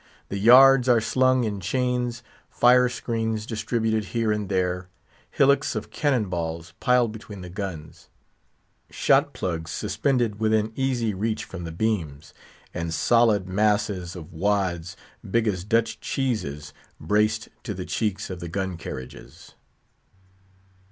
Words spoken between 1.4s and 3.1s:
in chains; fire